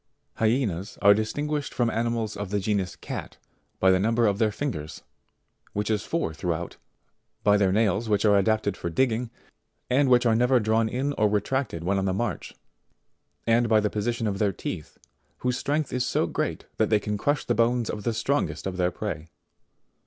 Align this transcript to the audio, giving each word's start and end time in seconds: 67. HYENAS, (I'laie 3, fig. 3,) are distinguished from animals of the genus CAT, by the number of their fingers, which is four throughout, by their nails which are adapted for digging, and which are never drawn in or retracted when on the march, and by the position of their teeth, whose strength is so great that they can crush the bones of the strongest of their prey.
67. 0.39 0.49
HYENAS, 0.49 0.67
(I'laie 0.67 0.77
3, 0.77 0.79
fig. 0.79 0.99
3,) 1.01 1.07
are 1.07 1.13
distinguished 1.13 1.73
from 1.75 1.89
animals 1.91 2.35
of 2.35 2.49
the 2.49 2.59
genus 2.59 2.95
CAT, 2.95 3.37
by 3.79 3.91
the 3.91 3.99
number 3.99 4.25
of 4.25 4.39
their 4.39 4.51
fingers, 4.51 5.03
which 5.73 5.91
is 5.91 6.03
four 6.07 6.33
throughout, 6.33 6.77
by 7.43 7.55
their 7.55 7.71
nails 7.71 8.09
which 8.09 8.25
are 8.25 8.35
adapted 8.35 8.75
for 8.75 8.89
digging, 8.89 9.29
and 9.91 10.09
which 10.09 10.25
are 10.25 10.33
never 10.33 10.59
drawn 10.59 10.89
in 10.89 11.13
or 11.19 11.29
retracted 11.29 11.83
when 11.83 11.99
on 11.99 12.05
the 12.05 12.13
march, 12.15 12.55
and 13.45 13.69
by 13.69 13.79
the 13.79 13.91
position 13.91 14.25
of 14.25 14.39
their 14.39 14.51
teeth, 14.51 14.97
whose 15.37 15.59
strength 15.59 15.93
is 15.93 16.03
so 16.03 16.25
great 16.25 16.65
that 16.77 16.89
they 16.89 16.99
can 16.99 17.15
crush 17.15 17.45
the 17.45 17.53
bones 17.53 17.87
of 17.87 18.01
the 18.03 18.11
strongest 18.15 18.65
of 18.65 18.77
their 18.77 18.89
prey. 18.89 19.29